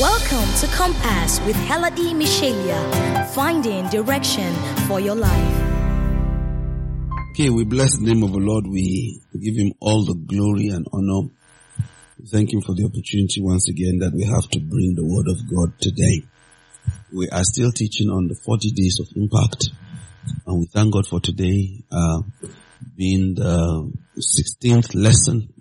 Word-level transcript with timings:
Welcome 0.00 0.52
to 0.58 0.66
Compass 0.74 1.38
with 1.46 1.54
Heladi 1.54 2.14
Michelia, 2.14 3.28
finding 3.28 3.88
direction 3.90 4.52
for 4.88 4.98
your 4.98 5.14
life. 5.14 5.56
Okay, 7.30 7.48
we 7.48 7.64
bless 7.64 7.96
the 7.96 8.04
name 8.04 8.24
of 8.24 8.32
the 8.32 8.40
Lord. 8.40 8.66
We 8.66 9.20
give 9.40 9.54
him 9.54 9.72
all 9.78 10.04
the 10.04 10.14
glory 10.14 10.66
and 10.70 10.84
honor. 10.92 11.30
Thank 12.26 12.52
him 12.52 12.60
for 12.60 12.74
the 12.74 12.86
opportunity 12.86 13.40
once 13.40 13.68
again 13.68 13.98
that 14.00 14.12
we 14.12 14.24
have 14.24 14.50
to 14.50 14.58
bring 14.58 14.96
the 14.96 15.04
word 15.04 15.28
of 15.28 15.38
God 15.48 15.80
today. 15.80 16.26
We 17.12 17.28
are 17.28 17.44
still 17.44 17.70
teaching 17.70 18.10
on 18.10 18.26
the 18.26 18.34
40 18.34 18.70
days 18.72 18.98
of 18.98 19.06
impact 19.14 19.68
and 20.44 20.58
we 20.58 20.66
thank 20.66 20.92
God 20.92 21.06
for 21.06 21.20
today, 21.20 21.84
uh, 21.92 22.22
being 22.96 23.36
the 23.36 23.92
16th 24.18 24.92
lesson 24.96 25.53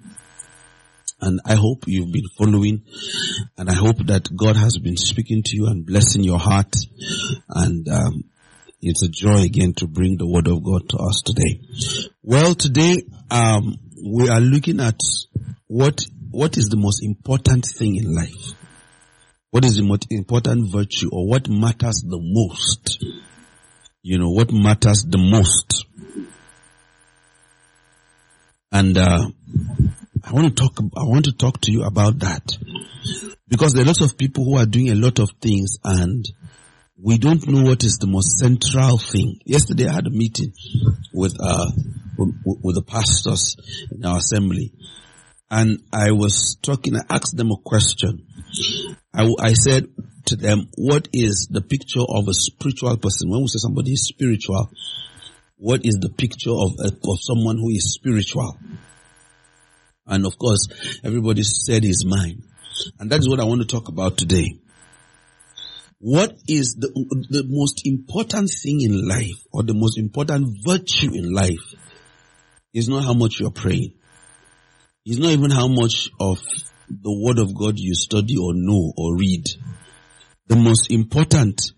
and 1.23 1.39
I 1.45 1.55
hope 1.55 1.85
you've 1.87 2.11
been 2.11 2.27
following 2.37 2.83
and 3.57 3.69
I 3.69 3.73
hope 3.73 3.97
that 4.07 4.29
God 4.35 4.57
has 4.57 4.77
been 4.77 4.97
speaking 4.97 5.41
to 5.45 5.55
you 5.55 5.67
and 5.67 5.85
blessing 5.85 6.23
your 6.23 6.39
heart 6.39 6.75
and 7.49 7.87
um, 7.87 8.23
it's 8.81 9.03
a 9.03 9.07
joy 9.07 9.43
again 9.43 9.73
to 9.75 9.87
bring 9.87 10.17
the 10.17 10.27
word 10.27 10.47
of 10.47 10.61
God 10.61 10.89
to 10.89 10.97
us 10.97 11.21
today. 11.25 11.61
Well, 12.21 12.53
today 12.55 13.03
um, 13.31 13.77
we 14.05 14.29
are 14.29 14.41
looking 14.41 14.81
at 14.81 14.99
what 15.67 16.05
what 16.31 16.57
is 16.57 16.67
the 16.67 16.77
most 16.77 17.03
important 17.03 17.65
thing 17.65 17.95
in 17.95 18.13
life. 18.13 18.53
What 19.51 19.63
is 19.63 19.77
the 19.77 19.83
most 19.83 20.07
important 20.09 20.71
virtue 20.71 21.09
or 21.13 21.27
what 21.27 21.47
matters 21.47 22.03
the 22.05 22.19
most? 22.19 23.01
You 24.01 24.17
know, 24.17 24.31
what 24.31 24.51
matters 24.51 25.05
the 25.07 25.19
most? 25.19 25.85
And 28.71 28.97
uh, 28.97 29.29
I 30.33 30.35
want 30.37 30.57
to 30.57 30.63
talk, 30.63 30.79
I 30.97 31.03
want 31.03 31.25
to 31.25 31.31
talk 31.31 31.61
to 31.61 31.71
you 31.71 31.83
about 31.83 32.17
that. 32.19 32.57
Because 33.47 33.73
there 33.73 33.83
are 33.83 33.85
lots 33.85 34.01
of 34.01 34.17
people 34.17 34.43
who 34.43 34.57
are 34.57 34.65
doing 34.65 34.89
a 34.89 34.95
lot 34.95 35.19
of 35.19 35.29
things 35.39 35.77
and 35.83 36.25
we 36.99 37.19
don't 37.19 37.47
know 37.47 37.61
what 37.69 37.83
is 37.83 37.99
the 37.99 38.07
most 38.07 38.39
central 38.39 38.97
thing. 38.97 39.37
Yesterday 39.45 39.87
I 39.87 39.93
had 39.93 40.07
a 40.07 40.09
meeting 40.09 40.51
with, 41.13 41.37
uh, 41.39 41.69
with, 42.17 42.33
with 42.63 42.75
the 42.75 42.81
pastors 42.81 43.57
in 43.91 44.03
our 44.03 44.17
assembly 44.17 44.73
and 45.51 45.83
I 45.93 46.13
was 46.13 46.57
talking, 46.63 46.95
I 46.95 47.01
asked 47.11 47.37
them 47.37 47.51
a 47.51 47.61
question. 47.63 48.25
I, 49.13 49.31
I 49.39 49.53
said 49.53 49.85
to 50.25 50.35
them, 50.35 50.67
what 50.79 51.09
is 51.13 51.47
the 51.51 51.61
picture 51.61 52.01
of 52.09 52.27
a 52.27 52.33
spiritual 52.33 52.97
person? 52.97 53.29
When 53.29 53.41
we 53.41 53.47
say 53.49 53.59
somebody 53.59 53.91
is 53.91 54.07
spiritual, 54.07 54.71
what 55.57 55.85
is 55.85 55.99
the 56.01 56.09
picture 56.09 56.49
of, 56.49 56.71
of 56.81 57.19
someone 57.21 57.57
who 57.57 57.69
is 57.69 57.93
spiritual? 57.93 58.57
And 60.05 60.25
of 60.25 60.37
course, 60.37 60.67
everybody 61.03 61.43
said 61.43 61.83
his 61.83 62.05
mind. 62.05 62.43
And 62.99 63.09
that 63.11 63.19
is 63.19 63.29
what 63.29 63.39
I 63.39 63.45
want 63.45 63.61
to 63.61 63.67
talk 63.67 63.87
about 63.87 64.17
today. 64.17 64.59
What 65.99 66.33
is 66.47 66.75
the, 66.75 66.89
the 67.29 67.45
most 67.47 67.87
important 67.87 68.49
thing 68.49 68.81
in 68.81 69.07
life 69.07 69.39
or 69.53 69.63
the 69.63 69.73
most 69.73 69.97
important 69.97 70.57
virtue 70.65 71.11
in 71.13 71.31
life 71.31 71.73
is 72.73 72.89
not 72.89 73.03
how 73.05 73.13
much 73.13 73.39
you're 73.39 73.51
praying. 73.51 73.93
It's 75.05 75.19
not 75.19 75.31
even 75.31 75.51
how 75.51 75.67
much 75.67 76.09
of 76.19 76.39
the 76.89 77.21
word 77.23 77.39
of 77.39 77.55
God 77.55 77.75
you 77.77 77.95
study 77.95 78.35
or 78.35 78.53
know 78.53 78.91
or 78.97 79.17
read. 79.17 79.45
The 80.47 80.55
most 80.57 80.91
important 80.91 81.71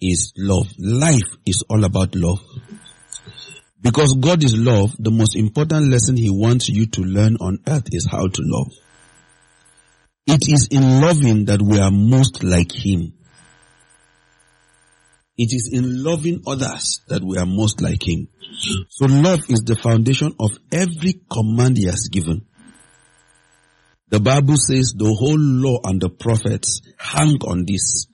is 0.00 0.32
love. 0.36 0.68
Life 0.78 1.36
is 1.44 1.64
all 1.68 1.84
about 1.84 2.14
love. 2.14 2.40
Because 3.80 4.14
God 4.14 4.42
is 4.42 4.56
love, 4.56 4.94
the 4.98 5.10
most 5.10 5.36
important 5.36 5.90
lesson 5.90 6.16
He 6.16 6.30
wants 6.30 6.68
you 6.68 6.86
to 6.86 7.02
learn 7.02 7.36
on 7.40 7.60
earth 7.66 7.88
is 7.92 8.08
how 8.10 8.26
to 8.26 8.42
love. 8.44 8.72
It 10.26 10.48
is 10.48 10.68
in 10.70 11.00
loving 11.00 11.46
that 11.46 11.62
we 11.62 11.78
are 11.78 11.90
most 11.90 12.42
like 12.42 12.72
Him. 12.72 13.14
It 15.36 15.52
is 15.52 15.70
in 15.72 16.02
loving 16.02 16.42
others 16.46 17.00
that 17.08 17.22
we 17.22 17.38
are 17.38 17.46
most 17.46 17.80
like 17.80 18.06
Him. 18.06 18.28
So 18.90 19.06
love 19.06 19.48
is 19.48 19.60
the 19.60 19.76
foundation 19.76 20.34
of 20.40 20.58
every 20.72 21.20
command 21.30 21.76
He 21.76 21.86
has 21.86 22.08
given. 22.10 22.44
The 24.10 24.20
Bible 24.20 24.56
says 24.56 24.94
the 24.96 25.12
whole 25.12 25.38
law 25.38 25.80
and 25.84 26.00
the 26.00 26.08
prophets 26.08 26.80
hang 26.98 27.36
on 27.46 27.64
this. 27.66 28.06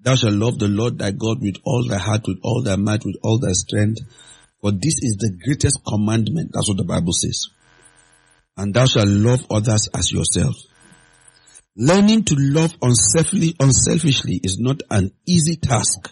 Thou 0.00 0.14
shalt 0.14 0.34
love 0.34 0.58
the 0.58 0.68
Lord 0.68 0.98
thy 0.98 1.10
God 1.10 1.42
with 1.42 1.56
all 1.64 1.84
thy 1.88 1.98
heart, 1.98 2.22
with 2.28 2.38
all 2.44 2.62
thy 2.62 2.76
might, 2.76 3.04
with 3.04 3.16
all 3.24 3.40
thy 3.40 3.52
strength, 3.52 4.00
for 4.60 4.72
this 4.72 4.98
is 5.02 5.16
the 5.18 5.36
greatest 5.44 5.80
commandment. 5.86 6.50
That's 6.52 6.68
what 6.68 6.78
the 6.78 6.84
Bible 6.84 7.12
says. 7.12 7.48
And 8.56 8.72
thou 8.72 8.86
shalt 8.86 9.08
love 9.08 9.46
others 9.50 9.88
as 9.94 10.10
yourself. 10.10 10.54
Learning 11.76 12.24
to 12.24 12.34
love 12.38 12.74
unselfishly, 12.80 13.54
unselfishly 13.60 14.40
is 14.42 14.58
not 14.58 14.82
an 14.90 15.10
easy 15.26 15.56
task. 15.56 16.10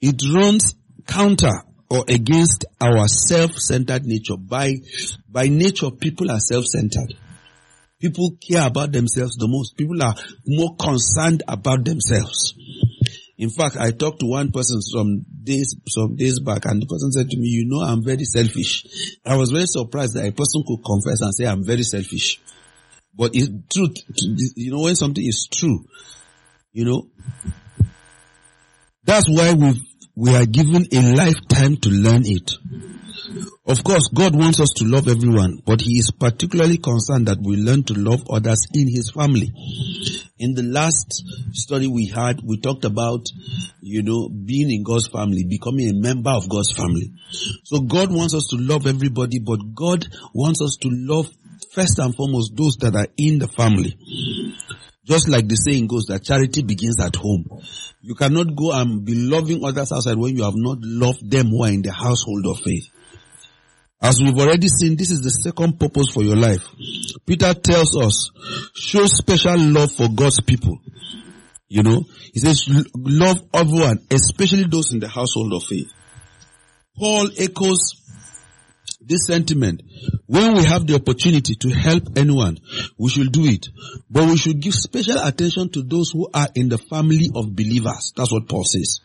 It 0.00 0.22
runs 0.34 0.74
counter 1.06 1.62
or 1.88 2.04
against 2.06 2.66
our 2.80 3.08
self-centered 3.08 4.04
nature. 4.04 4.36
By, 4.36 4.74
by 5.28 5.48
nature, 5.48 5.90
people 5.90 6.30
are 6.30 6.40
self-centered. 6.40 7.14
People 7.98 8.36
care 8.46 8.66
about 8.66 8.92
themselves 8.92 9.36
the 9.36 9.48
most. 9.48 9.76
People 9.78 10.02
are 10.02 10.14
more 10.46 10.76
concerned 10.76 11.42
about 11.48 11.84
themselves. 11.86 12.54
In 13.38 13.50
fact, 13.50 13.76
I 13.76 13.90
talked 13.90 14.20
to 14.20 14.26
one 14.26 14.50
person 14.50 14.80
some 14.80 15.26
days, 15.42 15.76
some 15.88 16.16
days 16.16 16.40
back 16.40 16.64
and 16.64 16.80
the 16.80 16.86
person 16.86 17.12
said 17.12 17.28
to 17.28 17.36
me, 17.36 17.48
you 17.48 17.66
know, 17.66 17.80
I'm 17.80 18.02
very 18.02 18.24
selfish. 18.24 18.86
I 19.26 19.36
was 19.36 19.50
very 19.50 19.66
surprised 19.66 20.14
that 20.14 20.26
a 20.26 20.32
person 20.32 20.64
could 20.66 20.82
confess 20.84 21.20
and 21.20 21.34
say, 21.34 21.46
I'm 21.46 21.64
very 21.64 21.82
selfish. 21.82 22.40
But 23.14 23.32
it's 23.34 23.48
truth, 23.72 23.96
you 24.56 24.72
know, 24.72 24.82
when 24.82 24.96
something 24.96 25.24
is 25.24 25.48
true, 25.50 25.84
you 26.72 26.84
know, 26.84 27.08
that's 29.04 29.28
why 29.28 29.52
we 29.52 29.80
we 30.14 30.34
are 30.34 30.46
given 30.46 30.86
a 30.92 31.14
lifetime 31.14 31.76
to 31.76 31.90
learn 31.90 32.22
it. 32.24 32.52
Of 33.66 33.84
course, 33.84 34.08
God 34.14 34.34
wants 34.34 34.60
us 34.60 34.70
to 34.76 34.84
love 34.84 35.08
everyone, 35.08 35.60
but 35.64 35.80
He 35.80 35.98
is 35.98 36.10
particularly 36.10 36.78
concerned 36.78 37.28
that 37.28 37.38
we 37.42 37.56
learn 37.56 37.82
to 37.84 37.94
love 37.94 38.22
others 38.30 38.66
in 38.72 38.88
His 38.88 39.10
family. 39.10 39.52
In 40.38 40.54
the 40.54 40.62
last 40.62 41.24
study 41.52 41.86
we 41.86 42.06
had, 42.06 42.42
we 42.44 42.60
talked 42.60 42.84
about, 42.84 43.26
you 43.80 44.02
know, 44.02 44.28
being 44.28 44.70
in 44.70 44.82
God's 44.82 45.08
family, 45.08 45.44
becoming 45.48 45.88
a 45.88 45.94
member 45.94 46.30
of 46.30 46.48
God's 46.48 46.72
family. 46.72 47.12
So 47.64 47.80
God 47.80 48.12
wants 48.12 48.34
us 48.34 48.48
to 48.48 48.56
love 48.56 48.86
everybody, 48.86 49.38
but 49.38 49.60
God 49.74 50.06
wants 50.34 50.60
us 50.60 50.76
to 50.82 50.88
love 50.90 51.26
first 51.72 51.98
and 51.98 52.14
foremost 52.14 52.54
those 52.54 52.76
that 52.76 52.94
are 52.94 53.08
in 53.16 53.38
the 53.38 53.48
family. 53.48 53.96
Just 55.04 55.28
like 55.28 55.48
the 55.48 55.54
saying 55.54 55.86
goes 55.86 56.06
that 56.06 56.24
charity 56.24 56.62
begins 56.62 57.00
at 57.00 57.16
home. 57.16 57.46
You 58.02 58.14
cannot 58.14 58.54
go 58.56 58.72
and 58.72 59.04
be 59.04 59.14
loving 59.14 59.64
others 59.64 59.92
outside 59.92 60.18
when 60.18 60.36
you 60.36 60.42
have 60.44 60.56
not 60.56 60.78
loved 60.82 61.30
them 61.30 61.46
who 61.46 61.64
are 61.64 61.70
in 61.70 61.82
the 61.82 61.92
household 61.92 62.44
of 62.46 62.58
faith. 62.58 62.90
As 64.02 64.20
we've 64.20 64.36
already 64.36 64.68
seen, 64.68 64.96
this 64.96 65.10
is 65.10 65.22
the 65.22 65.30
second 65.30 65.80
purpose 65.80 66.10
for 66.12 66.22
your 66.22 66.36
life. 66.36 66.68
Peter 67.26 67.54
tells 67.54 67.96
us, 67.96 68.30
show 68.74 69.06
special 69.06 69.58
love 69.58 69.92
for 69.92 70.08
God's 70.08 70.40
people. 70.40 70.78
You 71.68 71.82
know, 71.82 72.04
he 72.32 72.38
says, 72.38 72.68
love 72.94 73.42
everyone, 73.52 73.98
especially 74.10 74.64
those 74.64 74.92
in 74.92 75.00
the 75.00 75.08
household 75.08 75.52
of 75.52 75.64
faith. 75.64 75.90
Paul 76.96 77.28
echoes 77.38 78.00
this 79.00 79.26
sentiment. 79.26 79.82
When 80.26 80.54
we 80.54 80.64
have 80.64 80.86
the 80.86 80.94
opportunity 80.94 81.54
to 81.56 81.68
help 81.70 82.16
anyone, 82.16 82.58
we 82.98 83.10
should 83.10 83.32
do 83.32 83.44
it. 83.44 83.66
But 84.10 84.28
we 84.28 84.36
should 84.36 84.60
give 84.60 84.74
special 84.74 85.18
attention 85.18 85.70
to 85.70 85.82
those 85.82 86.10
who 86.10 86.28
are 86.32 86.48
in 86.54 86.68
the 86.68 86.78
family 86.78 87.30
of 87.34 87.54
believers. 87.54 88.12
That's 88.16 88.32
what 88.32 88.48
Paul 88.48 88.64
says. 88.64 89.00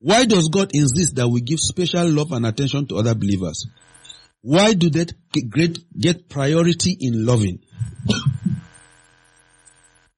Why 0.00 0.24
does 0.24 0.48
God 0.48 0.70
insist 0.74 1.16
that 1.16 1.28
we 1.28 1.40
give 1.40 1.58
special 1.58 2.08
love 2.08 2.32
and 2.32 2.46
attention 2.46 2.86
to 2.88 2.96
other 2.96 3.14
believers? 3.14 3.66
Why 4.46 4.74
do 4.74 4.90
that 4.90 5.12
get, 5.32 5.78
get 5.98 6.28
priority 6.28 6.96
in 7.00 7.26
loving? 7.26 7.58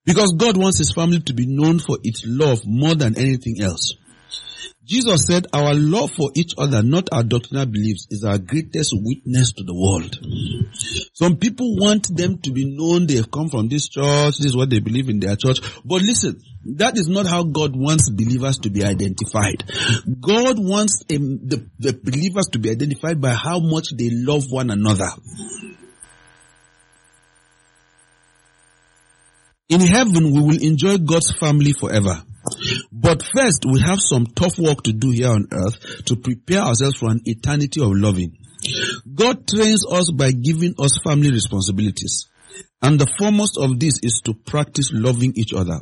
because 0.04 0.34
God 0.36 0.58
wants 0.58 0.76
his 0.76 0.92
family 0.92 1.20
to 1.20 1.32
be 1.32 1.46
known 1.46 1.78
for 1.78 1.96
its 2.02 2.25
love 2.26 2.60
more 2.66 2.94
than 2.94 3.16
anything 3.16 3.62
else. 3.62 3.94
Jesus 4.84 5.26
said 5.26 5.46
our 5.54 5.75
love 5.75 6.10
for 6.12 6.30
each 6.34 6.52
other, 6.58 6.82
not 6.82 7.08
our 7.10 7.22
doctrinal 7.22 7.64
beliefs, 7.64 8.06
is 8.10 8.22
our 8.22 8.36
greatest 8.36 8.92
witness 8.94 9.52
to 9.52 9.64
the 9.64 9.75
world. 9.75 10.19
Some 11.18 11.36
people 11.36 11.74
want 11.74 12.16
them 12.16 12.38
to 12.42 12.52
be 12.52 12.64
known 12.64 13.08
they 13.08 13.16
have 13.16 13.32
come 13.32 13.48
from 13.48 13.68
this 13.68 13.88
church, 13.88 14.38
this 14.38 14.46
is 14.46 14.56
what 14.56 14.70
they 14.70 14.78
believe 14.78 15.08
in 15.08 15.18
their 15.18 15.34
church. 15.34 15.58
But 15.84 16.02
listen, 16.02 16.40
that 16.76 16.96
is 16.96 17.08
not 17.08 17.26
how 17.26 17.42
God 17.42 17.72
wants 17.74 18.08
believers 18.08 18.58
to 18.58 18.70
be 18.70 18.84
identified. 18.84 19.64
God 20.20 20.60
wants 20.60 21.02
um, 21.10 21.40
the, 21.42 21.68
the 21.80 21.92
believers 21.92 22.46
to 22.52 22.60
be 22.60 22.70
identified 22.70 23.20
by 23.20 23.30
how 23.30 23.58
much 23.58 23.88
they 23.96 24.10
love 24.12 24.44
one 24.48 24.70
another. 24.70 25.08
In 29.68 29.80
heaven, 29.80 30.32
we 30.32 30.40
will 30.40 30.62
enjoy 30.62 30.98
God's 30.98 31.32
family 31.36 31.72
forever. 31.72 32.22
But 32.92 33.24
first, 33.24 33.64
we 33.68 33.80
have 33.80 33.98
some 34.00 34.26
tough 34.26 34.56
work 34.56 34.84
to 34.84 34.92
do 34.92 35.10
here 35.10 35.30
on 35.30 35.48
earth 35.50 36.04
to 36.04 36.14
prepare 36.14 36.60
ourselves 36.60 36.96
for 36.96 37.10
an 37.10 37.22
eternity 37.24 37.82
of 37.82 37.90
loving. 37.90 38.38
God 39.18 39.48
trains 39.48 39.84
us 39.90 40.12
by 40.12 40.30
giving 40.30 40.74
us 40.78 40.98
family 41.02 41.30
responsibilities. 41.32 42.26
And 42.80 43.00
the 43.00 43.12
foremost 43.18 43.58
of 43.58 43.80
this 43.80 43.98
is 44.02 44.20
to 44.24 44.34
practice 44.34 44.92
loving 44.92 45.32
each 45.34 45.52
other. 45.52 45.80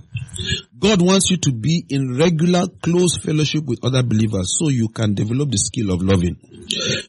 God 0.78 1.02
wants 1.02 1.30
you 1.30 1.36
to 1.38 1.52
be 1.52 1.84
in 1.90 2.16
regular 2.16 2.66
close 2.82 3.18
fellowship 3.18 3.64
with 3.66 3.84
other 3.84 4.02
believers 4.02 4.56
so 4.58 4.70
you 4.70 4.88
can 4.88 5.14
develop 5.14 5.50
the 5.50 5.58
skill 5.58 5.90
of 5.90 6.00
loving. 6.02 6.36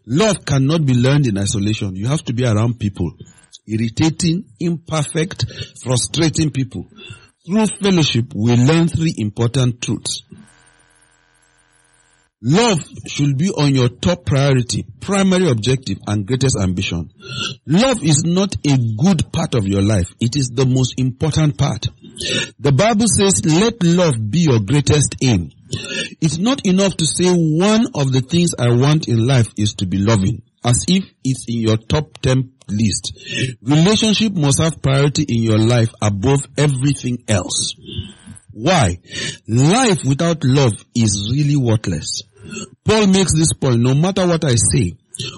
Love 0.05 0.43
cannot 0.45 0.85
be 0.85 0.93
learned 0.93 1.27
in 1.27 1.37
isolation. 1.37 1.95
You 1.95 2.07
have 2.07 2.23
to 2.25 2.33
be 2.33 2.45
around 2.45 2.79
people. 2.79 3.13
Irritating, 3.65 4.43
imperfect, 4.59 5.45
frustrating 5.81 6.51
people. 6.51 6.89
Through 7.45 7.67
fellowship, 7.67 8.33
we 8.35 8.55
learn 8.57 8.89
three 8.89 9.15
important 9.17 9.81
truths. 9.81 10.23
Love 12.41 12.79
should 13.07 13.35
be 13.35 13.49
on 13.49 13.73
your 13.73 13.89
top 13.89 14.23
priority, 14.25 14.85
primary 14.99 15.49
objective, 15.49 15.97
and 16.05 16.27
greatest 16.27 16.55
ambition. 16.61 17.09
Love 17.65 18.03
is 18.03 18.23
not 18.25 18.55
a 18.63 18.77
good 19.01 19.31
part 19.31 19.55
of 19.55 19.67
your 19.67 19.81
life. 19.81 20.13
It 20.19 20.35
is 20.35 20.49
the 20.49 20.65
most 20.65 20.93
important 20.99 21.57
part. 21.57 21.87
The 22.59 22.71
Bible 22.71 23.07
says, 23.07 23.43
let 23.43 23.81
love 23.83 24.15
be 24.29 24.39
your 24.41 24.59
greatest 24.59 25.15
aim. 25.23 25.49
It's 26.21 26.37
not 26.37 26.65
enough 26.65 26.95
to 26.97 27.05
say 27.07 27.25
one 27.25 27.87
of 27.95 28.11
the 28.11 28.21
things 28.21 28.51
I 28.57 28.69
want 28.69 29.07
in 29.07 29.25
life 29.25 29.51
is 29.57 29.73
to 29.75 29.87
be 29.87 29.97
loving, 29.97 30.43
as 30.63 30.85
if 30.87 31.05
it's 31.23 31.45
in 31.47 31.61
your 31.61 31.77
top 31.77 32.19
10 32.19 32.51
list. 32.69 33.17
Relationship 33.63 34.33
must 34.33 34.61
have 34.61 34.81
priority 34.81 35.23
in 35.23 35.41
your 35.41 35.57
life 35.57 35.91
above 36.01 36.45
everything 36.55 37.23
else. 37.27 37.75
Why? 38.59 38.97
Life 39.47 39.99
without 40.03 40.43
love 40.43 40.73
is 40.95 41.29
really 41.31 41.55
worthless. 41.55 42.23
Paul 42.83 43.05
makes 43.05 43.33
this 43.35 43.53
point, 43.53 43.81
no 43.81 43.93
matter 43.93 44.25
what 44.25 44.43
I 44.43 44.55
say, 44.55 44.95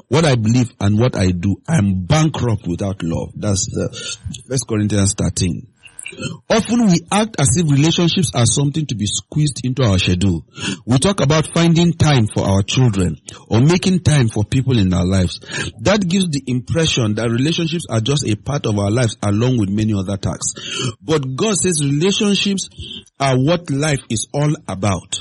what 0.08 0.24
I 0.24 0.36
believe 0.36 0.72
and 0.80 0.98
what 0.98 1.18
I 1.18 1.32
do, 1.32 1.58
I'm 1.68 2.06
bankrupt 2.06 2.66
without 2.66 3.04
love. 3.04 3.34
That's 3.36 3.66
the 3.66 3.90
First 4.48 4.68
Corinthians 4.68 5.16
13. 5.16 5.68
Often 6.50 6.88
we 6.88 7.02
act 7.12 7.36
as 7.40 7.56
if 7.58 7.70
relationships 7.70 8.32
are 8.34 8.46
something 8.46 8.86
to 8.88 8.96
be 8.96 9.06
squeezed 9.06 9.62
into 9.64 9.84
our 9.84 10.00
schedule. 10.00 10.44
We 10.86 10.98
talk 10.98 11.22
about 11.22 11.54
finding 11.54 11.94
time 11.94 12.26
for 12.34 12.46
our 12.46 12.64
children 12.64 13.18
or 13.48 13.62
making 13.62 14.00
time 14.00 14.30
for 14.30 14.44
people 14.44 14.78
in 14.80 14.94
our 14.94 15.06
lives. 15.06 15.40
That 15.82 16.08
gives 16.08 16.30
the 16.30 16.44
impression 16.48 17.16
that 17.16 17.30
relationships 17.30 17.86
are 17.90 18.02
just 18.02 18.28
a 18.28 18.36
part 18.36 18.66
of 18.66 18.80
our 18.80 18.90
lives 18.90 19.18
along 19.22 19.60
with 19.60 19.70
many 19.70 19.94
other 19.94 20.18
tasks. 20.18 20.96
But 21.02 21.36
God 21.36 21.56
says 21.58 21.84
relationships 21.84 22.70
are 23.20 23.38
what 23.38 23.70
life 23.70 24.02
is 24.10 24.28
all 24.34 24.54
about. 24.68 25.20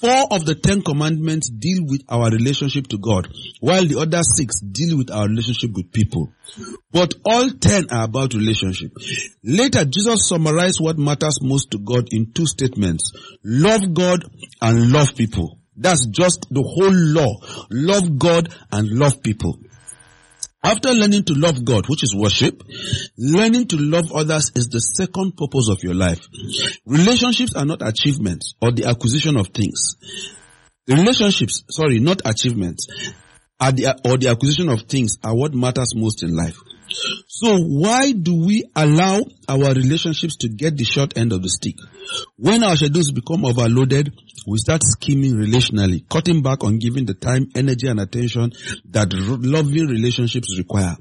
Four 0.00 0.26
of 0.32 0.44
the 0.44 0.54
Ten 0.54 0.82
Commandments 0.82 1.48
deal 1.48 1.84
with 1.84 2.02
our 2.08 2.30
relationship 2.30 2.88
to 2.88 2.98
God, 2.98 3.28
while 3.60 3.84
the 3.84 3.98
other 4.00 4.22
six 4.22 4.60
deal 4.60 4.98
with 4.98 5.10
our 5.10 5.26
relationship 5.28 5.72
with 5.72 5.92
people. 5.92 6.32
But 6.92 7.14
all 7.24 7.50
ten 7.50 7.84
are 7.90 8.04
about 8.04 8.34
relationship. 8.34 8.92
Later, 9.44 9.84
Jesus 9.84 10.28
summarized 10.28 10.80
what 10.80 10.98
matters 10.98 11.38
most 11.40 11.70
to 11.70 11.78
God 11.78 12.08
in 12.10 12.32
two 12.32 12.46
statements. 12.46 13.12
Love 13.44 13.94
God 13.94 14.24
and 14.60 14.90
love 14.90 15.14
people. 15.14 15.58
That's 15.76 16.06
just 16.06 16.46
the 16.50 16.62
whole 16.62 16.92
law. 16.92 17.36
Love 17.70 18.18
God 18.18 18.54
and 18.72 18.90
love 18.90 19.22
people. 19.22 19.58
After 20.62 20.92
learning 20.92 21.24
to 21.24 21.34
love 21.34 21.64
God, 21.64 21.88
which 21.88 22.02
is 22.04 22.14
worship, 22.14 22.62
learning 23.16 23.68
to 23.68 23.76
love 23.76 24.12
others 24.12 24.52
is 24.54 24.68
the 24.68 24.80
second 24.80 25.36
purpose 25.36 25.68
of 25.70 25.82
your 25.82 25.94
life. 25.94 26.20
Relationships 26.84 27.54
are 27.54 27.64
not 27.64 27.80
achievements 27.80 28.54
or 28.60 28.70
the 28.70 28.84
acquisition 28.84 29.36
of 29.36 29.48
things. 29.48 29.96
Relationships, 30.86 31.64
sorry, 31.70 31.98
not 31.98 32.20
achievements, 32.26 32.88
are 33.58 33.72
the, 33.72 33.98
or 34.04 34.18
the 34.18 34.28
acquisition 34.28 34.68
of 34.68 34.82
things 34.82 35.18
are 35.24 35.34
what 35.34 35.54
matters 35.54 35.94
most 35.94 36.22
in 36.22 36.36
life. 36.36 36.58
So 37.42 37.56
why 37.56 38.12
do 38.12 38.34
we 38.44 38.64
allow 38.76 39.18
our 39.48 39.72
relationships 39.72 40.36
to 40.40 40.48
get 40.50 40.76
the 40.76 40.84
short 40.84 41.16
end 41.16 41.32
of 41.32 41.42
the 41.42 41.48
stick? 41.48 41.74
When 42.36 42.62
our 42.62 42.76
schedules 42.76 43.12
become 43.12 43.46
overloaded, 43.46 44.12
we 44.46 44.58
start 44.58 44.82
scheming 44.84 45.36
relationally, 45.36 46.06
cutting 46.06 46.42
back 46.42 46.64
on 46.64 46.78
giving 46.78 47.06
the 47.06 47.14
time, 47.14 47.46
energy 47.54 47.86
and 47.86 47.98
attention 47.98 48.52
that 48.90 49.14
loving 49.14 49.86
relationships 49.86 50.54
require. 50.58 50.98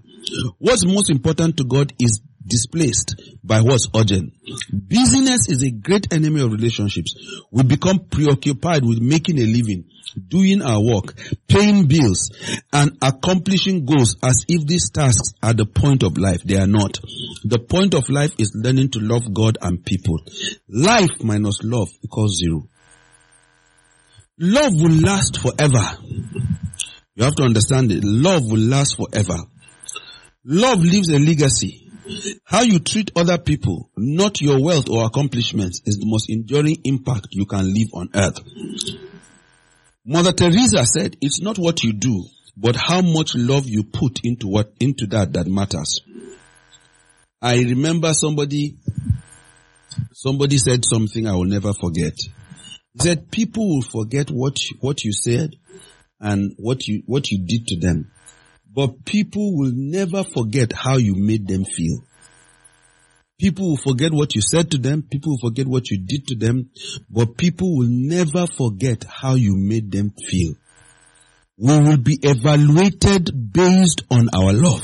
What's 0.60 0.86
most 0.86 1.10
important 1.10 1.58
to 1.58 1.66
God 1.66 1.92
is 2.00 2.22
displaced 2.50 3.16
by 3.44 3.62
what's 3.62 3.88
urgent. 3.96 4.34
Busyness 4.72 5.48
is 5.48 5.64
a 5.64 5.72
great 5.72 6.12
enemy 6.14 6.42
of 6.42 6.52
relationships. 6.52 7.16
We 7.52 7.64
become 7.64 8.00
preoccupied 8.10 8.84
with 8.84 9.00
making 9.00 9.40
a 9.40 9.46
living, 9.46 9.86
doing 10.28 10.62
our 10.62 10.82
work, 10.82 11.14
paying 11.48 11.88
bills, 11.88 12.32
and 12.74 12.98
accomplishing 13.02 13.86
goals 13.86 14.18
as 14.24 14.44
if 14.48 14.66
these 14.66 14.90
tasks 14.90 15.34
are 15.42 15.54
the 15.54 15.66
point 15.66 16.04
of 16.04 16.18
life. 16.18 16.42
They 16.44 16.58
are 16.58 16.68
not. 16.68 17.00
The 17.44 17.60
point 17.60 17.94
of 17.94 18.10
life 18.10 18.34
is 18.38 18.52
learning 18.56 18.90
to 18.92 19.00
love 19.00 19.34
God 19.34 19.58
and 19.62 19.86
people. 19.86 20.20
Life 20.68 21.24
minus 21.24 21.64
love 21.64 21.90
equals 22.04 22.38
zero. 22.38 22.68
Love 24.40 24.74
will 24.76 25.02
last 25.02 25.40
forever. 25.40 25.86
You 27.16 27.26
have 27.26 27.36
to 27.36 27.44
understand 27.44 27.92
it. 27.92 28.04
Love 28.04 28.44
will 28.46 28.60
last 28.62 28.96
forever. 28.96 29.38
Love 30.46 30.80
leaves 30.80 31.10
a 31.10 31.20
legacy. 31.20 31.89
How 32.46 32.62
you 32.62 32.80
treat 32.80 33.12
other 33.16 33.38
people, 33.38 33.90
not 33.96 34.42
your 34.42 34.62
wealth 34.62 34.90
or 34.90 35.06
accomplishments, 35.06 35.82
is 35.86 35.98
the 35.98 36.06
most 36.06 36.30
enduring 36.30 36.78
impact 36.84 37.28
you 37.32 37.46
can 37.46 37.72
leave 37.74 37.90
on 37.94 38.10
earth. 38.16 38.40
Mother 40.06 40.32
Teresa 40.32 40.86
said, 40.86 41.18
it's 41.22 41.42
not 41.42 41.58
what 41.58 41.84
you 41.84 41.94
do, 41.94 42.24
but 42.58 42.76
how 42.76 43.02
much 43.02 43.36
love 43.36 43.68
you 43.68 43.84
put 43.84 44.22
into 44.24 44.48
what, 44.48 44.72
into 44.80 45.06
that 45.08 45.34
that 45.34 45.48
matters. 45.48 46.02
I 47.42 47.58
remember 47.58 48.14
somebody, 48.14 48.78
somebody 50.14 50.58
said 50.58 50.84
something 50.84 51.28
I 51.28 51.34
will 51.34 51.46
never 51.46 51.74
forget. 51.74 52.14
Said, 53.00 53.32
people 53.32 53.68
will 53.76 53.82
forget 53.82 54.30
what, 54.30 54.58
what 54.82 55.04
you 55.04 55.14
said 55.14 55.56
and 56.20 56.54
what 56.58 56.88
you, 56.88 57.04
what 57.06 57.32
you 57.32 57.46
did 57.46 57.68
to 57.68 57.80
them. 57.80 58.12
But 58.72 59.04
people 59.06 59.58
will 59.58 59.72
never 59.74 60.24
forget 60.24 60.74
how 60.74 60.98
you 60.98 61.16
made 61.16 61.48
them 61.48 61.66
feel. 61.66 62.04
People 63.40 63.70
will 63.70 63.78
forget 63.78 64.12
what 64.12 64.36
you 64.36 64.42
said 64.42 64.70
to 64.72 64.78
them. 64.78 65.02
People 65.02 65.32
will 65.32 65.50
forget 65.50 65.66
what 65.66 65.90
you 65.90 65.98
did 66.06 66.28
to 66.28 66.36
them. 66.36 66.70
But 67.10 67.38
people 67.38 67.78
will 67.78 67.88
never 67.90 68.46
forget 68.48 69.06
how 69.06 69.36
you 69.36 69.56
made 69.56 69.92
them 69.92 70.14
feel. 70.30 70.56
We 71.58 71.80
will 71.80 71.98
be 71.98 72.20
evaluated 72.22 73.52
based 73.54 74.04
on 74.12 74.30
our 74.36 74.54
love. 74.54 74.84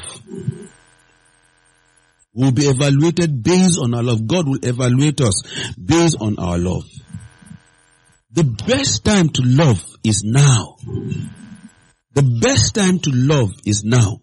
We'll 2.33 2.51
be 2.51 2.65
evaluated 2.65 3.43
based 3.43 3.79
on 3.81 3.93
our 3.93 4.03
love. 4.03 4.27
God 4.27 4.47
will 4.47 4.59
evaluate 4.61 5.21
us 5.21 5.41
based 5.77 6.17
on 6.19 6.37
our 6.37 6.57
love. 6.57 6.83
The 8.31 8.43
best 8.43 9.05
time 9.05 9.29
to 9.29 9.41
love 9.43 9.81
is 10.03 10.23
now. 10.25 10.75
The 12.15 12.23
best 12.41 12.73
time 12.73 12.99
to 12.99 13.11
love 13.11 13.51
is 13.65 13.83
now. 13.83 14.21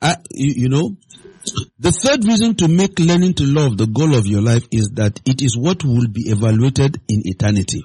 I, 0.00 0.16
you, 0.30 0.52
you 0.62 0.68
know, 0.68 0.96
the 1.78 1.90
third 1.90 2.24
reason 2.24 2.54
to 2.56 2.68
make 2.68 2.98
learning 3.00 3.34
to 3.34 3.44
love 3.44 3.76
the 3.76 3.86
goal 3.86 4.14
of 4.14 4.26
your 4.26 4.40
life 4.40 4.62
is 4.70 4.92
that 4.94 5.20
it 5.26 5.42
is 5.42 5.58
what 5.58 5.82
will 5.84 6.06
be 6.08 6.30
evaluated 6.30 7.00
in 7.08 7.22
eternity. 7.26 7.82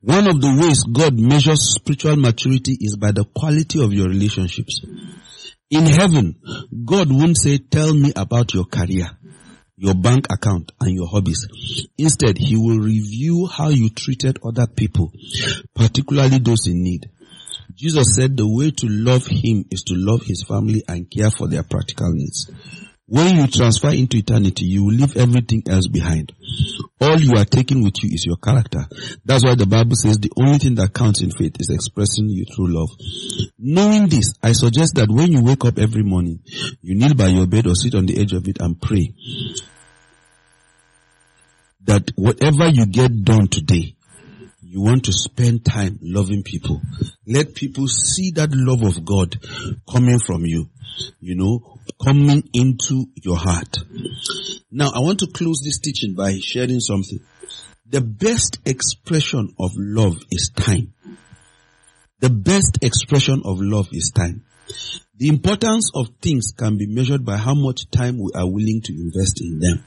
One 0.00 0.28
of 0.28 0.40
the 0.40 0.56
ways 0.62 0.84
God 0.84 1.18
measures 1.18 1.74
spiritual 1.74 2.16
maturity 2.16 2.76
is 2.80 2.96
by 2.96 3.10
the 3.10 3.24
quality 3.24 3.82
of 3.82 3.92
your 3.92 4.08
relationships. 4.08 4.80
In 5.70 5.86
heaven, 5.86 6.36
God 6.84 7.10
won't 7.12 7.36
say, 7.36 7.58
tell 7.58 7.92
me 7.92 8.12
about 8.14 8.54
your 8.54 8.64
career, 8.64 9.10
your 9.80 9.94
bank 9.94 10.26
account, 10.30 10.72
and 10.78 10.94
your 10.94 11.08
hobbies. 11.08 11.48
Instead, 11.96 12.36
He 12.36 12.54
will 12.54 12.78
review 12.78 13.46
how 13.46 13.68
you 13.68 13.88
treated 13.88 14.38
other 14.44 14.66
people, 14.66 15.10
particularly 15.74 16.38
those 16.38 16.66
in 16.66 16.82
need. 16.82 17.10
Jesus 17.74 18.14
said 18.14 18.36
the 18.36 18.46
way 18.46 18.72
to 18.72 18.86
love 18.88 19.26
Him 19.26 19.64
is 19.70 19.82
to 19.84 19.94
love 19.96 20.22
His 20.22 20.42
family 20.42 20.84
and 20.86 21.10
care 21.10 21.30
for 21.30 21.48
their 21.48 21.62
practical 21.62 22.12
needs. 22.12 22.50
When 23.10 23.38
you 23.38 23.48
transfer 23.48 23.88
into 23.88 24.18
eternity, 24.18 24.66
you 24.66 24.84
will 24.84 24.94
leave 24.94 25.16
everything 25.16 25.64
else 25.68 25.88
behind. 25.88 26.30
All 27.00 27.18
you 27.18 27.32
are 27.38 27.44
taking 27.44 27.82
with 27.82 28.04
you 28.04 28.10
is 28.12 28.24
your 28.24 28.36
character. 28.36 28.86
That's 29.24 29.44
why 29.44 29.56
the 29.56 29.66
Bible 29.66 29.96
says 29.96 30.18
the 30.18 30.30
only 30.36 30.58
thing 30.58 30.76
that 30.76 30.94
counts 30.94 31.20
in 31.20 31.32
faith 31.32 31.56
is 31.58 31.70
expressing 31.70 32.28
you 32.28 32.44
through 32.44 32.68
love. 32.68 32.90
Knowing 33.58 34.08
this, 34.08 34.34
I 34.44 34.52
suggest 34.52 34.94
that 34.94 35.10
when 35.10 35.32
you 35.32 35.42
wake 35.42 35.64
up 35.64 35.76
every 35.78 36.04
morning, 36.04 36.38
you 36.82 36.94
kneel 36.94 37.14
by 37.14 37.26
your 37.26 37.48
bed 37.48 37.66
or 37.66 37.74
sit 37.74 37.96
on 37.96 38.06
the 38.06 38.16
edge 38.16 38.32
of 38.32 38.46
it 38.46 38.58
and 38.60 38.80
pray 38.80 39.12
that 41.86 42.12
whatever 42.14 42.68
you 42.68 42.86
get 42.86 43.24
done 43.24 43.48
today, 43.48 43.96
you 44.70 44.80
want 44.80 45.06
to 45.06 45.12
spend 45.12 45.64
time 45.64 45.98
loving 46.00 46.44
people. 46.44 46.80
Let 47.26 47.56
people 47.56 47.88
see 47.88 48.30
that 48.36 48.50
love 48.52 48.82
of 48.84 49.04
God 49.04 49.34
coming 49.90 50.20
from 50.20 50.46
you, 50.46 50.70
you 51.18 51.34
know, 51.34 51.80
coming 52.00 52.48
into 52.54 53.06
your 53.16 53.36
heart. 53.36 53.78
Now 54.70 54.92
I 54.94 55.00
want 55.00 55.18
to 55.20 55.26
close 55.26 55.60
this 55.64 55.80
teaching 55.80 56.14
by 56.14 56.38
sharing 56.40 56.78
something. 56.78 57.18
The 57.84 58.00
best 58.00 58.60
expression 58.64 59.52
of 59.58 59.72
love 59.74 60.18
is 60.30 60.52
time. 60.54 60.94
The 62.20 62.30
best 62.30 62.78
expression 62.82 63.42
of 63.44 63.58
love 63.60 63.88
is 63.90 64.12
time. 64.14 64.44
The 65.16 65.30
importance 65.30 65.90
of 65.96 66.10
things 66.22 66.52
can 66.56 66.78
be 66.78 66.86
measured 66.86 67.24
by 67.24 67.38
how 67.38 67.54
much 67.54 67.90
time 67.90 68.18
we 68.18 68.30
are 68.36 68.46
willing 68.46 68.82
to 68.84 68.92
invest 68.92 69.40
in 69.40 69.58
them. 69.58 69.84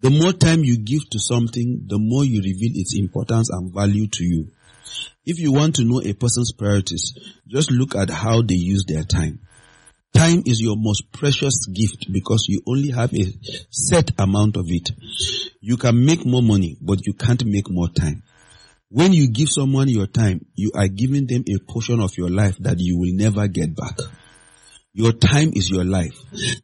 The 0.00 0.10
more 0.10 0.32
time 0.32 0.64
you 0.64 0.76
give 0.78 1.08
to 1.10 1.18
something, 1.18 1.84
the 1.86 1.98
more 1.98 2.24
you 2.24 2.42
reveal 2.42 2.72
its 2.74 2.94
importance 2.98 3.48
and 3.50 3.72
value 3.72 4.06
to 4.08 4.24
you. 4.24 4.48
If 5.24 5.38
you 5.38 5.52
want 5.52 5.76
to 5.76 5.84
know 5.84 6.02
a 6.02 6.12
person's 6.12 6.52
priorities, 6.52 7.16
just 7.48 7.70
look 7.70 7.94
at 7.96 8.10
how 8.10 8.42
they 8.42 8.54
use 8.54 8.84
their 8.86 9.04
time. 9.04 9.40
Time 10.12 10.42
is 10.46 10.60
your 10.60 10.76
most 10.76 11.10
precious 11.10 11.66
gift 11.66 12.12
because 12.12 12.46
you 12.48 12.62
only 12.66 12.90
have 12.90 13.12
a 13.14 13.32
set 13.70 14.10
amount 14.18 14.56
of 14.56 14.66
it. 14.68 14.90
You 15.60 15.76
can 15.76 16.04
make 16.04 16.24
more 16.24 16.42
money, 16.42 16.76
but 16.80 17.06
you 17.06 17.14
can't 17.14 17.44
make 17.46 17.70
more 17.70 17.88
time. 17.88 18.22
When 18.90 19.12
you 19.12 19.28
give 19.28 19.48
someone 19.48 19.88
your 19.88 20.06
time, 20.06 20.46
you 20.54 20.70
are 20.76 20.86
giving 20.86 21.26
them 21.26 21.42
a 21.48 21.58
portion 21.58 22.00
of 22.00 22.16
your 22.16 22.30
life 22.30 22.58
that 22.58 22.78
you 22.78 22.98
will 22.98 23.12
never 23.12 23.48
get 23.48 23.74
back. 23.74 23.98
Your 24.94 25.12
time 25.12 25.50
is 25.54 25.68
your 25.68 25.84
life. 25.84 26.16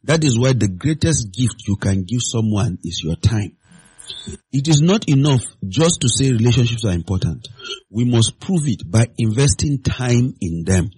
That 0.05 0.23
is 0.23 0.39
why 0.39 0.53
the 0.53 0.69
greatest 0.69 1.33
gift 1.33 1.67
you 1.67 1.75
can 1.75 2.05
give 2.05 2.23
someone 2.23 2.79
is 2.85 3.03
your 3.03 3.17
time. 3.17 3.57
It 4.53 4.69
is 4.69 4.81
not 4.81 5.09
enough 5.09 5.43
just 5.67 6.01
to 6.01 6.09
say 6.09 6.31
relationships 6.31 6.85
are 6.85 6.93
important. 6.93 7.49
We 7.91 8.05
must 8.05 8.39
prove 8.39 8.67
it 8.67 8.89
by 8.89 9.09
investing 9.19 9.83
time 9.83 10.35
in 10.41 10.63
them. 10.65 10.91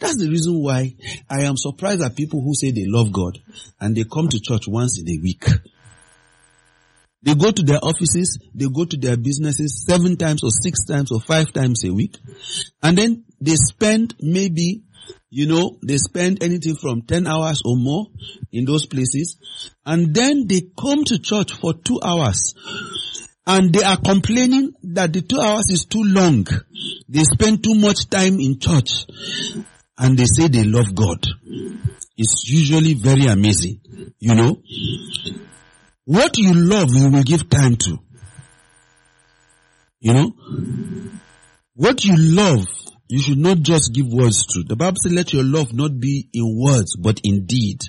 That's 0.00 0.16
the 0.16 0.28
reason 0.30 0.62
why 0.62 0.94
I 1.28 1.42
am 1.42 1.56
surprised 1.58 2.02
at 2.02 2.16
people 2.16 2.40
who 2.40 2.54
say 2.54 2.70
they 2.70 2.86
love 2.86 3.12
God 3.12 3.38
and 3.80 3.94
they 3.94 4.04
come 4.04 4.28
to 4.28 4.40
church 4.40 4.64
once 4.66 4.98
in 4.98 5.08
a 5.10 5.18
week. 5.22 5.44
They 7.22 7.34
go 7.34 7.50
to 7.50 7.62
their 7.62 7.80
offices, 7.82 8.38
they 8.54 8.66
go 8.72 8.84
to 8.84 8.96
their 8.96 9.16
businesses 9.16 9.84
seven 9.86 10.16
times 10.16 10.44
or 10.44 10.50
six 10.50 10.84
times 10.86 11.10
or 11.10 11.20
five 11.20 11.52
times 11.52 11.84
a 11.84 11.92
week. 11.92 12.16
And 12.82 12.96
then 12.96 13.24
they 13.40 13.56
spend 13.56 14.14
maybe 14.20 14.84
you 15.30 15.46
know, 15.46 15.78
they 15.82 15.98
spend 15.98 16.42
anything 16.42 16.76
from 16.76 17.02
10 17.02 17.26
hours 17.26 17.62
or 17.64 17.76
more 17.76 18.06
in 18.52 18.64
those 18.64 18.86
places. 18.86 19.38
And 19.84 20.14
then 20.14 20.46
they 20.46 20.62
come 20.78 21.04
to 21.04 21.18
church 21.18 21.52
for 21.52 21.74
two 21.74 22.00
hours. 22.02 22.54
And 23.46 23.72
they 23.72 23.82
are 23.82 23.96
complaining 23.96 24.72
that 24.82 25.12
the 25.12 25.22
two 25.22 25.40
hours 25.40 25.70
is 25.70 25.86
too 25.86 26.02
long. 26.02 26.46
They 27.08 27.24
spend 27.24 27.64
too 27.64 27.74
much 27.74 28.08
time 28.10 28.40
in 28.40 28.58
church. 28.58 29.06
And 29.98 30.18
they 30.18 30.26
say 30.26 30.48
they 30.48 30.64
love 30.64 30.94
God. 30.94 31.26
It's 32.16 32.48
usually 32.48 32.94
very 32.94 33.26
amazing. 33.26 33.80
You 34.18 34.34
know, 34.34 34.62
what 36.04 36.36
you 36.38 36.52
love, 36.54 36.88
you 36.92 37.10
will 37.10 37.22
give 37.22 37.48
time 37.48 37.76
to. 37.76 37.98
You 40.00 40.14
know, 40.14 40.32
what 41.74 42.04
you 42.04 42.16
love, 42.16 42.66
you 43.08 43.20
should 43.20 43.38
not 43.38 43.58
just 43.58 43.92
give 43.92 44.06
words 44.06 44.46
to. 44.46 44.62
The 44.62 44.76
Bible 44.76 44.96
says, 45.02 45.12
let 45.12 45.32
your 45.32 45.44
love 45.44 45.72
not 45.72 45.98
be 45.98 46.28
in 46.32 46.56
words, 46.58 46.96
but 46.96 47.20
in 47.24 47.46
deed. 47.46 47.80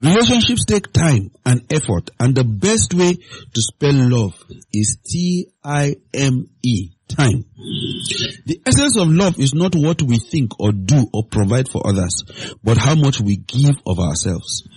Relationships 0.00 0.64
take 0.64 0.92
time 0.92 1.32
and 1.44 1.60
effort, 1.72 2.10
and 2.20 2.34
the 2.34 2.44
best 2.44 2.94
way 2.94 3.14
to 3.14 3.60
spell 3.60 3.92
love 3.92 4.32
is 4.72 4.96
T-I-M-E, 5.04 6.90
time. 7.08 7.44
The 8.46 8.60
essence 8.64 8.96
of 8.96 9.08
love 9.08 9.40
is 9.40 9.54
not 9.54 9.74
what 9.74 10.00
we 10.00 10.18
think 10.18 10.60
or 10.60 10.70
do 10.70 11.08
or 11.12 11.24
provide 11.24 11.68
for 11.68 11.84
others, 11.84 12.24
but 12.62 12.78
how 12.78 12.94
much 12.94 13.20
we 13.20 13.36
give 13.38 13.74
of 13.86 13.98
ourselves. 13.98 14.68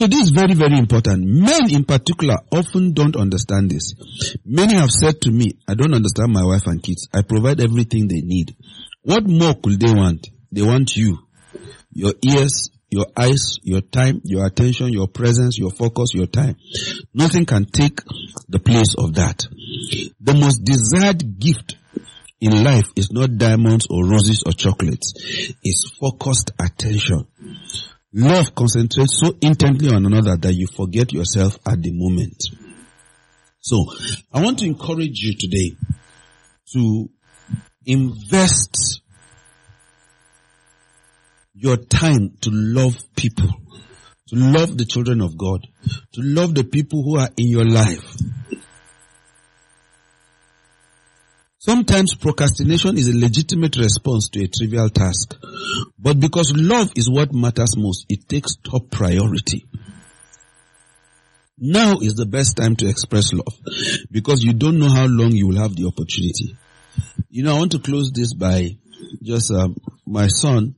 So 0.00 0.06
this 0.06 0.22
is 0.22 0.30
very, 0.30 0.54
very 0.54 0.78
important. 0.78 1.26
Men 1.26 1.70
in 1.70 1.84
particular 1.84 2.38
often 2.50 2.94
don't 2.94 3.16
understand 3.16 3.70
this. 3.70 3.92
Many 4.46 4.76
have 4.76 4.88
said 4.90 5.20
to 5.20 5.30
me, 5.30 5.58
I 5.68 5.74
don't 5.74 5.92
understand 5.92 6.32
my 6.32 6.42
wife 6.42 6.66
and 6.66 6.82
kids. 6.82 7.06
I 7.12 7.20
provide 7.20 7.60
everything 7.60 8.08
they 8.08 8.22
need. 8.22 8.56
What 9.02 9.24
more 9.28 9.52
could 9.62 9.78
they 9.78 9.92
want? 9.92 10.26
They 10.50 10.62
want 10.62 10.96
you, 10.96 11.18
your 11.92 12.14
ears, 12.22 12.70
your 12.88 13.08
eyes, 13.14 13.58
your 13.62 13.82
time, 13.82 14.22
your 14.24 14.46
attention, 14.46 14.88
your 14.88 15.06
presence, 15.06 15.58
your 15.58 15.70
focus, 15.70 16.14
your 16.14 16.28
time. 16.28 16.56
Nothing 17.12 17.44
can 17.44 17.66
take 17.66 18.00
the 18.48 18.58
place 18.58 18.94
of 18.96 19.16
that. 19.16 19.46
The 20.18 20.32
most 20.32 20.64
desired 20.64 21.38
gift 21.38 21.76
in 22.40 22.64
life 22.64 22.86
is 22.96 23.12
not 23.12 23.36
diamonds 23.36 23.86
or 23.90 24.08
roses 24.08 24.44
or 24.46 24.52
chocolates. 24.52 25.12
It's 25.62 25.90
focused 26.00 26.52
attention. 26.58 27.26
Love 28.12 28.54
concentrates 28.54 29.20
so 29.20 29.36
intently 29.40 29.88
on 29.94 30.04
another 30.04 30.36
that 30.36 30.52
you 30.52 30.66
forget 30.66 31.12
yourself 31.12 31.58
at 31.66 31.80
the 31.80 31.92
moment. 31.92 32.42
So, 33.60 33.84
I 34.32 34.42
want 34.42 34.58
to 34.60 34.66
encourage 34.66 35.20
you 35.20 35.34
today 35.38 35.76
to 36.72 37.08
invest 37.86 39.02
your 41.54 41.76
time 41.76 42.36
to 42.40 42.50
love 42.50 42.96
people, 43.14 43.48
to 44.28 44.36
love 44.36 44.76
the 44.76 44.86
children 44.86 45.20
of 45.20 45.36
God, 45.36 45.66
to 46.14 46.20
love 46.22 46.54
the 46.54 46.64
people 46.64 47.02
who 47.04 47.18
are 47.18 47.28
in 47.36 47.48
your 47.48 47.64
life. 47.64 48.16
Sometimes 51.62 52.14
procrastination 52.14 52.96
is 52.96 53.06
a 53.08 53.18
legitimate 53.18 53.76
response 53.76 54.30
to 54.30 54.42
a 54.42 54.48
trivial 54.48 54.88
task. 54.88 55.36
But 55.98 56.18
because 56.18 56.54
love 56.56 56.90
is 56.96 57.10
what 57.10 57.34
matters 57.34 57.76
most, 57.76 58.06
it 58.08 58.26
takes 58.26 58.56
top 58.56 58.90
priority. 58.90 59.66
Now 61.58 61.98
is 61.98 62.14
the 62.14 62.24
best 62.24 62.56
time 62.56 62.76
to 62.76 62.88
express 62.88 63.34
love 63.34 63.60
because 64.10 64.42
you 64.42 64.54
don't 64.54 64.78
know 64.78 64.88
how 64.88 65.04
long 65.04 65.32
you 65.32 65.48
will 65.48 65.58
have 65.58 65.76
the 65.76 65.84
opportunity. 65.84 66.56
You 67.28 67.42
know, 67.42 67.56
I 67.56 67.58
want 67.58 67.72
to 67.72 67.78
close 67.78 68.10
this 68.10 68.32
by 68.32 68.78
just 69.22 69.52
uh, 69.52 69.68
my 70.06 70.28
son 70.28 70.76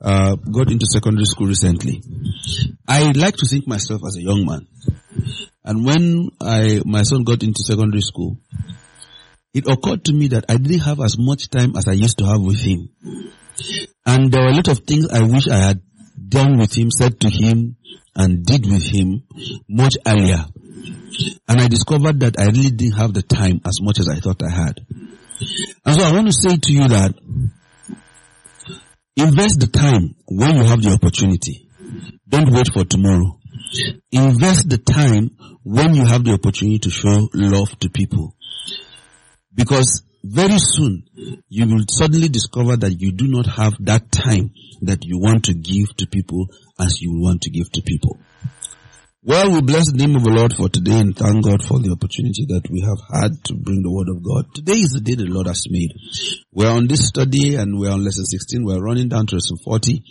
uh, 0.00 0.36
got 0.36 0.70
into 0.70 0.86
secondary 0.86 1.24
school 1.24 1.48
recently. 1.48 2.00
I 2.86 3.10
like 3.10 3.34
to 3.38 3.46
think 3.46 3.66
myself 3.66 4.02
as 4.06 4.16
a 4.18 4.22
young 4.22 4.46
man, 4.46 4.68
and 5.64 5.84
when 5.84 6.28
I 6.40 6.80
my 6.84 7.02
son 7.02 7.24
got 7.24 7.42
into 7.42 7.62
secondary 7.64 8.02
school, 8.02 8.38
it 9.54 9.68
occurred 9.68 10.04
to 10.06 10.12
me 10.12 10.28
that 10.28 10.46
I 10.48 10.56
didn't 10.56 10.80
have 10.80 11.00
as 11.00 11.16
much 11.18 11.50
time 11.50 11.76
as 11.76 11.86
I 11.88 11.92
used 11.92 12.18
to 12.18 12.26
have 12.26 12.40
with 12.40 12.58
him. 12.58 12.88
And 14.06 14.32
there 14.32 14.42
were 14.42 14.50
a 14.50 14.54
lot 14.54 14.68
of 14.68 14.78
things 14.80 15.08
I 15.10 15.22
wish 15.22 15.46
I 15.48 15.56
had 15.56 15.82
done 16.28 16.58
with 16.58 16.74
him, 16.76 16.90
said 16.90 17.20
to 17.20 17.28
him, 17.28 17.76
and 18.14 18.44
did 18.44 18.64
with 18.70 18.84
him 18.84 19.24
much 19.68 19.96
earlier. 20.06 20.44
And 21.48 21.60
I 21.60 21.68
discovered 21.68 22.20
that 22.20 22.38
I 22.38 22.46
really 22.46 22.70
didn't 22.70 22.96
have 22.96 23.12
the 23.12 23.22
time 23.22 23.60
as 23.66 23.80
much 23.82 24.00
as 24.00 24.08
I 24.08 24.16
thought 24.16 24.42
I 24.42 24.50
had. 24.50 24.80
And 25.84 25.96
so 25.96 26.04
I 26.04 26.12
want 26.12 26.28
to 26.28 26.32
say 26.32 26.56
to 26.56 26.72
you 26.72 26.88
that 26.88 27.14
invest 29.16 29.60
the 29.60 29.66
time 29.66 30.14
when 30.26 30.56
you 30.56 30.64
have 30.64 30.82
the 30.82 30.92
opportunity. 30.92 31.68
Don't 32.28 32.50
wait 32.50 32.72
for 32.72 32.84
tomorrow. 32.84 33.38
Invest 34.10 34.68
the 34.68 34.78
time 34.78 35.30
when 35.62 35.94
you 35.94 36.04
have 36.06 36.24
the 36.24 36.32
opportunity 36.32 36.78
to 36.80 36.90
show 36.90 37.28
love 37.34 37.78
to 37.80 37.90
people. 37.90 38.34
Because 39.54 40.02
very 40.24 40.58
soon 40.58 41.04
you 41.48 41.66
will 41.66 41.84
suddenly 41.88 42.28
discover 42.28 42.76
that 42.76 43.00
you 43.00 43.12
do 43.12 43.26
not 43.26 43.46
have 43.46 43.74
that 43.80 44.10
time 44.10 44.52
that 44.82 45.04
you 45.04 45.18
want 45.18 45.44
to 45.44 45.54
give 45.54 45.94
to 45.96 46.06
people 46.06 46.46
as 46.78 47.00
you 47.00 47.20
want 47.20 47.42
to 47.42 47.50
give 47.50 47.70
to 47.72 47.82
people. 47.82 48.18
Well, 49.24 49.52
we 49.52 49.60
bless 49.62 49.86
the 49.86 49.98
name 49.98 50.16
of 50.16 50.24
the 50.24 50.34
Lord 50.34 50.52
for 50.52 50.68
today 50.68 50.98
and 50.98 51.16
thank 51.16 51.44
God 51.44 51.62
for 51.62 51.78
the 51.78 51.92
opportunity 51.94 52.42
that 52.46 52.66
we 52.68 52.80
have 52.82 52.98
had 53.06 53.38
to 53.44 53.54
bring 53.54 53.80
the 53.80 53.88
word 53.88 54.10
of 54.10 54.18
God. 54.18 54.52
Today 54.52 54.82
is 54.82 54.90
the 54.90 54.98
day 54.98 55.14
the 55.14 55.30
Lord 55.30 55.46
has 55.46 55.70
made. 55.70 55.94
We're 56.50 56.74
on 56.74 56.88
this 56.88 57.06
study 57.06 57.54
and 57.54 57.78
we're 57.78 57.92
on 57.92 58.02
lesson 58.02 58.26
16. 58.26 58.66
We're 58.66 58.82
running 58.82 59.06
down 59.06 59.28
to 59.28 59.36
lesson 59.38 59.58
40. 59.62 60.02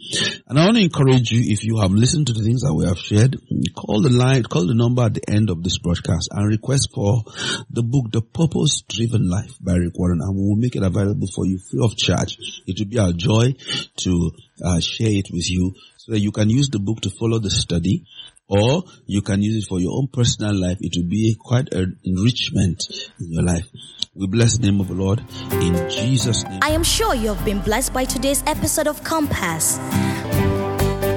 And 0.47 0.57
I 0.57 0.63
want 0.63 0.77
to 0.77 0.83
encourage 0.87 1.29
you, 1.29 1.43
if 1.43 1.65
you 1.65 1.81
have 1.83 1.91
listened 1.91 2.27
to 2.27 2.33
the 2.39 2.39
things 2.39 2.61
that 2.61 2.71
we 2.71 2.87
have 2.87 3.03
shared, 3.03 3.35
call 3.75 3.99
the 3.99 4.15
line, 4.15 4.43
call 4.47 4.65
the 4.65 4.79
number 4.79 5.03
at 5.03 5.19
the 5.19 5.27
end 5.27 5.49
of 5.49 5.61
this 5.61 5.77
broadcast 5.77 6.31
and 6.31 6.47
request 6.47 6.95
for 6.95 7.27
the 7.67 7.83
book, 7.83 8.15
The 8.15 8.23
Purpose 8.23 8.87
Driven 8.87 9.27
Life 9.27 9.59
by 9.59 9.75
Rick 9.75 9.99
Warren 9.99 10.23
and 10.23 10.31
we 10.31 10.47
will 10.47 10.55
make 10.55 10.79
it 10.79 10.87
available 10.87 11.27
for 11.27 11.45
you 11.45 11.59
free 11.59 11.83
of 11.83 11.99
charge. 11.99 12.39
It 12.63 12.79
will 12.79 12.87
be 12.87 12.99
our 12.99 13.11
joy 13.11 13.59
to 14.07 14.31
uh, 14.63 14.79
share 14.79 15.11
it 15.11 15.27
with 15.35 15.51
you 15.51 15.75
so 15.97 16.13
that 16.13 16.19
you 16.19 16.31
can 16.31 16.49
use 16.49 16.69
the 16.69 16.79
book 16.79 17.01
to 17.01 17.09
follow 17.11 17.39
the 17.39 17.51
study 17.51 18.05
or 18.51 18.83
you 19.07 19.21
can 19.21 19.41
use 19.41 19.63
it 19.63 19.67
for 19.67 19.79
your 19.79 19.93
own 19.97 20.07
personal 20.11 20.53
life. 20.53 20.77
It 20.81 20.93
will 20.97 21.09
be 21.09 21.37
quite 21.39 21.73
an 21.73 21.97
enrichment 22.03 22.83
in 23.19 23.31
your 23.31 23.43
life. 23.43 23.65
We 24.13 24.27
bless 24.27 24.57
the 24.57 24.69
name 24.69 24.81
of 24.81 24.89
the 24.89 24.93
Lord 24.93 25.23
in 25.53 25.89
Jesus' 25.89 26.43
name. 26.43 26.59
I 26.61 26.71
am 26.71 26.83
sure 26.83 27.15
you 27.15 27.33
have 27.33 27.45
been 27.45 27.61
blessed 27.61 27.93
by 27.93 28.03
today's 28.03 28.43
episode 28.45 28.87
of 28.87 29.01
Compass. 29.05 29.79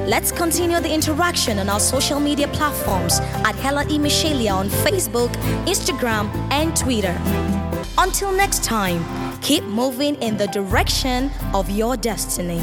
Let's 0.07 0.31
continue 0.31 0.79
the 0.79 0.93
interaction 0.93 1.59
on 1.59 1.69
our 1.69 1.81
social 1.81 2.21
media 2.21 2.47
platforms 2.49 3.19
at 3.21 3.57
Hella 3.57 3.85
E. 3.88 3.99
Michelia 3.99 4.55
on 4.55 4.69
Facebook, 4.69 5.33
Instagram, 5.67 6.31
and 6.53 6.76
Twitter. 6.76 7.19
Until 7.99 8.31
next 8.31 8.62
time, 8.62 9.03
keep 9.41 9.64
moving 9.64 10.14
in 10.17 10.37
the 10.37 10.47
direction 10.49 11.33
of 11.53 11.69
your 11.69 11.97
destiny. 11.97 12.62